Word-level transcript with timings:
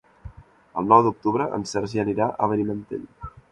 El 0.81 0.87
nou 0.93 1.03
d'octubre 1.09 1.47
en 1.59 1.67
Sergi 1.73 2.03
anirà 2.07 2.31
a 2.47 2.51
Benimantell. 2.55 3.07